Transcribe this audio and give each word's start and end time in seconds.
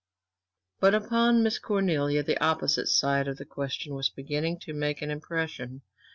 But 0.79 0.95
upon 0.95 1.43
Miss 1.43 1.59
Cornelia 1.59 2.23
the 2.23 2.43
opposite 2.43 2.87
side 2.87 3.27
of 3.27 3.37
the 3.37 3.45
question 3.45 3.93
was 3.93 4.09
beginning 4.09 4.57
to 4.61 4.73
make 4.73 5.03
an 5.03 5.11
impression. 5.11 5.83